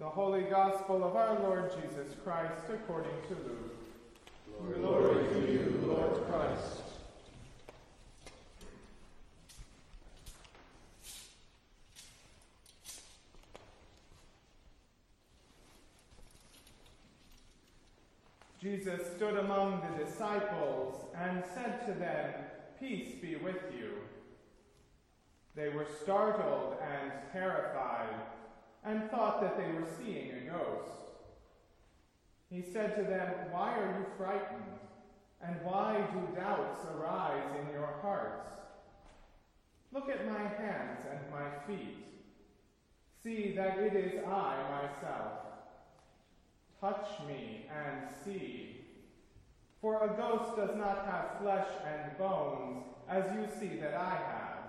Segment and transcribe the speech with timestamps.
[0.00, 4.78] The Holy Gospel of our Lord Jesus Christ according to Luke.
[4.78, 6.80] Glory to you, Lord Christ.
[18.58, 22.32] Jesus stood among the disciples and said to them,
[22.80, 23.90] Peace be with you.
[25.54, 28.14] They were startled and terrified
[28.84, 31.10] and thought that they were seeing a ghost.
[32.50, 34.78] He said to them, Why are you frightened?
[35.42, 38.50] And why do doubts arise in your hearts?
[39.92, 41.96] Look at my hands and my feet.
[43.22, 45.32] See that it is I myself.
[46.80, 48.76] Touch me and see.
[49.80, 54.60] For a ghost does not have flesh and bones, as you see that I have.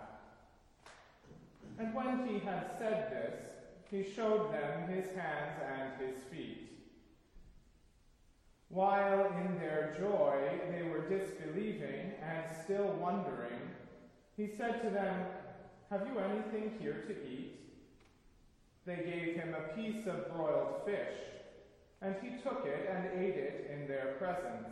[1.80, 3.51] And when he had said this,
[3.92, 6.70] he showed them his hands and his feet.
[8.70, 13.60] While in their joy they were disbelieving and still wondering,
[14.38, 15.26] he said to them,
[15.90, 17.60] Have you anything here to eat?
[18.86, 21.20] They gave him a piece of broiled fish,
[22.02, 24.72] and he took it and ate it in their presence.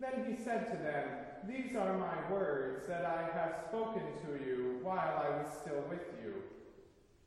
[0.00, 1.04] Then he said to them,
[1.48, 6.12] These are my words that I have spoken to you while I was still with
[6.20, 6.45] you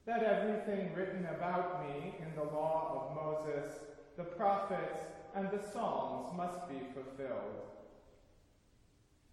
[0.09, 3.71] that everything written about me in the law of Moses,
[4.17, 5.01] the prophets,
[5.35, 7.69] and the Psalms must be fulfilled.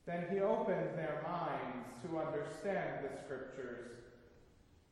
[0.05, 3.91] Then he opened their minds to understand the Scriptures.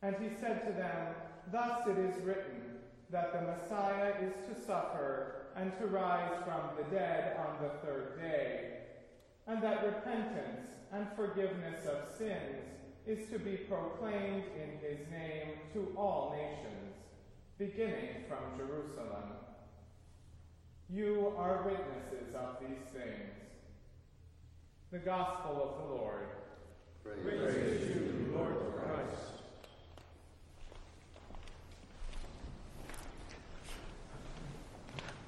[0.00, 1.14] And he said to them,
[1.52, 2.62] Thus it is written,
[3.10, 8.18] that the Messiah is to suffer and to rise from the dead on the third
[8.18, 8.78] day,
[9.46, 15.92] and that repentance and forgiveness of sins is to be proclaimed in his name to
[15.96, 16.94] all nations,
[17.58, 19.34] beginning from Jerusalem.
[20.90, 23.30] You are witnesses of these things.
[24.90, 26.28] The Gospel of the Lord.
[27.02, 29.22] Praise, Praise to you, Lord Christ.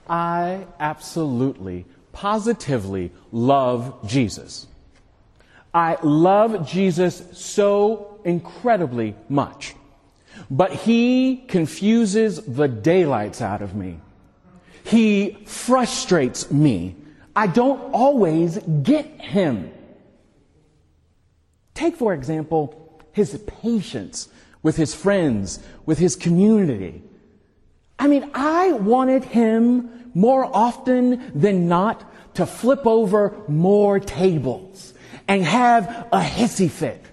[0.09, 4.67] I absolutely, positively love Jesus.
[5.77, 9.75] I love Jesus so incredibly much.
[10.51, 14.01] But he confuses the daylights out of me.
[14.85, 16.97] He frustrates me.
[17.35, 19.71] I don't always get him.
[21.75, 24.31] Take, for example, his patience
[24.63, 27.03] with his friends, with his community.
[27.99, 32.03] I mean, I wanted him more often than not
[32.37, 34.95] to flip over more tables
[35.29, 37.05] and have a hissy fit.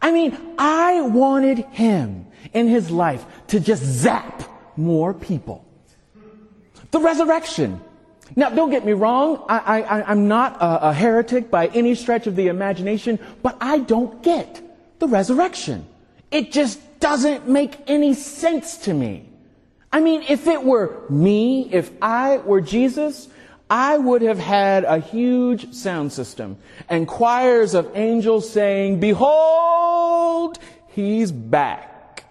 [0.00, 4.42] I mean, I wanted him in his life to just zap
[4.76, 5.64] more people.
[6.90, 7.80] The resurrection.
[8.36, 9.44] Now, don't get me wrong.
[9.48, 14.22] I, I'm not a, a heretic by any stretch of the imagination, but I don't
[14.22, 14.62] get
[14.98, 15.86] the resurrection.
[16.30, 19.26] It just doesn't make any sense to me.
[19.92, 23.28] I mean, if it were me, if I were Jesus,
[23.70, 26.58] I would have had a huge sound system
[26.88, 30.58] and choirs of angels saying, Behold,
[30.88, 32.24] he's back.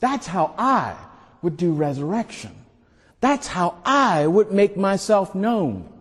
[0.00, 0.96] That's how I
[1.42, 2.54] would do resurrection.
[3.20, 5.92] That's how I would make myself known.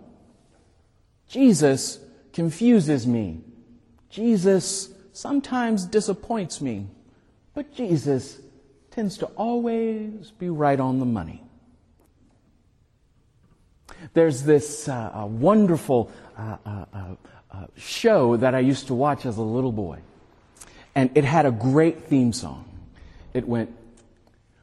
[1.28, 2.00] Jesus
[2.32, 3.42] confuses me.
[4.10, 6.88] Jesus sometimes disappoints me.
[7.54, 8.40] But Jesus
[8.92, 11.44] tends to always be right on the money.
[14.14, 17.16] There's this uh, wonderful uh, uh, uh,
[17.52, 20.00] uh, show that I used to watch as a little boy,
[20.96, 22.66] and it had a great theme song.
[23.34, 23.76] It went,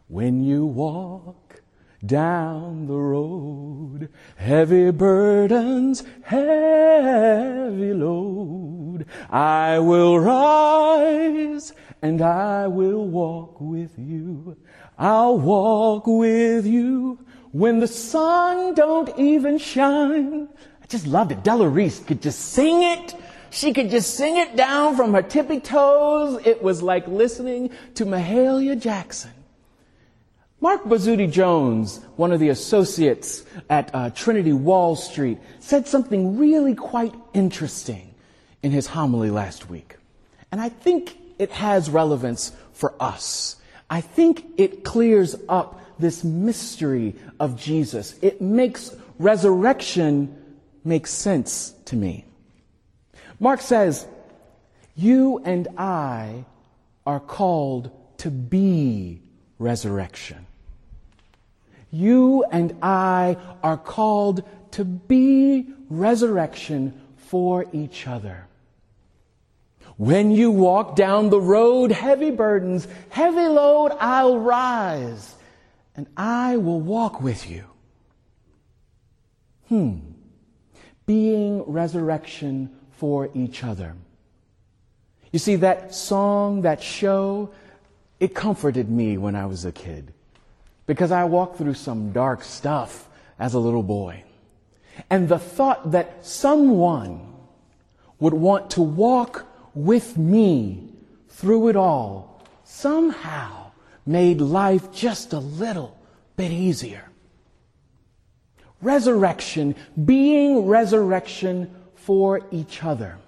[0.09, 1.62] When you walk
[2.04, 11.72] down the road, heavy burdens, heavy load, I will rise
[12.04, 14.59] and I will walk with you.
[14.98, 17.18] I'll walk with you
[17.51, 20.47] when the sun don't even shine.
[20.83, 21.42] I just loved it.
[21.42, 23.15] Della Reese could just sing it.
[23.48, 26.42] She could just sing it down from her tippy toes.
[26.45, 29.33] It was like listening to Mahalia Jackson.
[30.60, 36.74] Mark Bozzuti Jones, one of the associates at uh, Trinity Wall Street, said something really
[36.74, 38.15] quite interesting
[38.62, 39.97] in his homily last week.
[40.53, 43.57] And I think it has relevance for us.
[43.91, 48.16] I think it clears up this mystery of Jesus.
[48.22, 50.36] It makes resurrection
[50.84, 52.25] make sense to me.
[53.39, 54.07] Mark says,
[54.95, 56.45] You and I
[57.07, 59.21] are called to be
[59.59, 60.47] resurrection.
[61.91, 64.42] You and I are called
[64.72, 68.47] to be resurrection for each other.
[69.96, 75.34] When you walk down the road, heavy burdens, heavy load, I'll rise
[75.96, 77.64] and I will walk with you.
[79.68, 79.98] Hmm.
[81.06, 83.94] Being resurrection for each other.
[85.30, 87.50] You see, that song, that show,
[88.20, 90.12] it comforted me when I was a kid
[90.86, 93.08] because I walked through some dark stuff
[93.38, 94.24] as a little boy.
[95.10, 97.34] And the thought that someone
[98.20, 100.92] would want to walk with me
[101.28, 103.71] through it all somehow
[104.06, 105.97] made life just a little
[106.36, 107.09] bit easier.
[108.82, 109.74] Resurrection,
[110.04, 113.18] being resurrection for each other.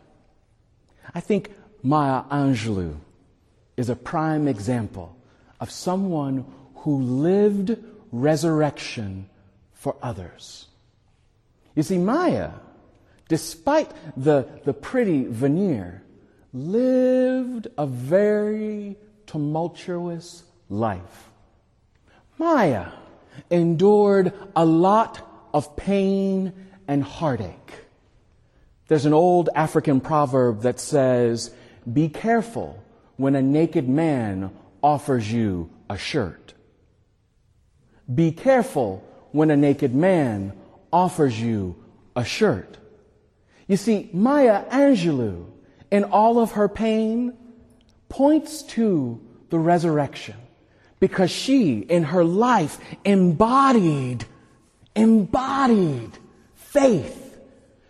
[1.14, 1.50] I think
[1.82, 2.96] Maya Angelou
[3.76, 5.16] is a prime example
[5.60, 6.44] of someone
[6.76, 7.76] who lived
[8.12, 9.28] resurrection
[9.72, 10.66] for others.
[11.74, 12.50] You see, Maya,
[13.28, 16.02] despite the, the pretty veneer,
[16.56, 21.30] lived a very tumultuous life.
[22.38, 22.86] Maya
[23.50, 25.20] endured a lot
[25.52, 26.52] of pain
[26.88, 27.72] and heartache.
[28.88, 31.50] There's an old African proverb that says,
[31.90, 32.82] Be careful
[33.16, 34.50] when a naked man
[34.82, 36.54] offers you a shirt.
[38.12, 40.52] Be careful when a naked man
[40.92, 41.76] offers you
[42.14, 42.78] a shirt.
[43.66, 45.46] You see, Maya Angelou
[45.90, 47.32] in all of her pain
[48.08, 50.34] points to the resurrection
[51.00, 54.24] because she in her life embodied,
[54.94, 56.18] embodied
[56.54, 57.38] faith.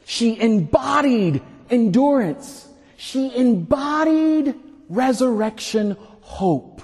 [0.05, 2.69] She embodied endurance.
[2.97, 4.55] She embodied
[4.89, 6.83] resurrection hope.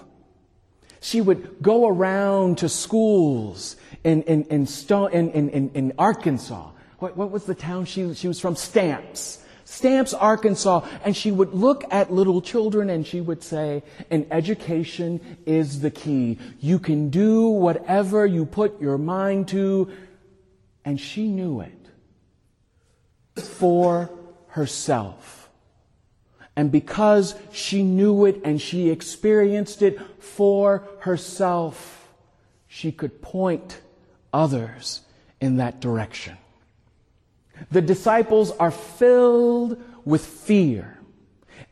[1.00, 4.67] She would go around to schools in, in, in,
[5.12, 6.70] in, in, in Arkansas.
[6.99, 8.55] What, what was the town she, she was from?
[8.55, 14.26] Stamps Stamps, Arkansas, and she would look at little children and she would say, an
[14.30, 16.38] education is the key.
[16.60, 19.90] You can do whatever you put your mind to.
[20.84, 21.88] And she knew it
[23.42, 24.10] for
[24.48, 25.48] herself.
[26.54, 32.12] And because she knew it and she experienced it for herself,
[32.68, 33.80] she could point
[34.34, 35.00] others
[35.40, 36.36] in that direction.
[37.70, 40.99] The disciples are filled with fear.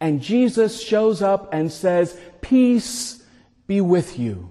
[0.01, 3.23] And Jesus shows up and says, Peace
[3.67, 4.51] be with you.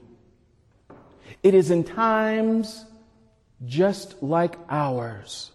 [1.41, 2.85] It is in times
[3.65, 5.51] just like ours,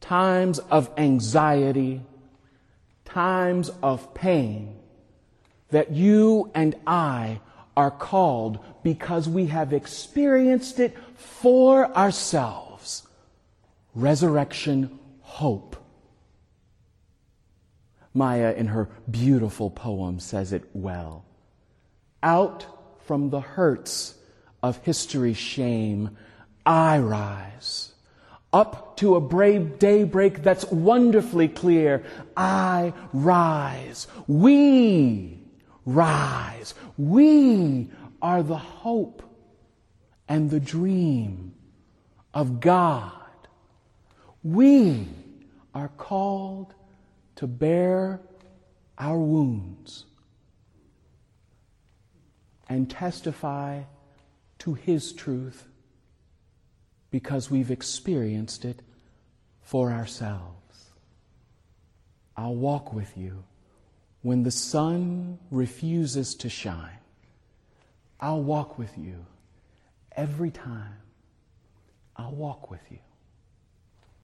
[0.00, 2.02] times of anxiety,
[3.04, 4.76] times of pain,
[5.70, 7.40] that you and I
[7.76, 12.69] are called because we have experienced it for ourselves
[13.94, 15.76] resurrection hope.
[18.12, 21.24] Maya, in her beautiful poem, says it well.
[22.22, 22.66] Out
[23.04, 24.14] from the hurts
[24.62, 26.16] of history's shame,
[26.66, 27.92] I rise.
[28.52, 32.02] Up to a brave daybreak that's wonderfully clear,
[32.36, 34.08] I rise.
[34.26, 35.38] We
[35.86, 36.74] rise.
[36.98, 37.90] We
[38.20, 39.22] are the hope
[40.28, 41.54] and the dream
[42.34, 43.19] of God
[44.42, 45.06] we
[45.74, 46.74] are called
[47.36, 48.20] to bear
[48.98, 50.04] our wounds
[52.68, 53.82] and testify
[54.58, 55.66] to His truth
[57.10, 58.80] because we've experienced it
[59.62, 60.90] for ourselves.
[62.36, 63.44] I'll walk with you
[64.22, 66.98] when the sun refuses to shine.
[68.20, 69.26] I'll walk with you
[70.12, 70.96] every time.
[72.16, 72.98] I'll walk with you.